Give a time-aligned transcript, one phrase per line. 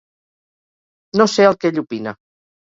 [1.21, 2.19] No sé el que ell opina.